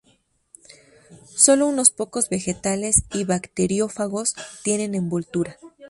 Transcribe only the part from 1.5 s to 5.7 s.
unos pocos vegetales y bacteriófagos tienen envoltura.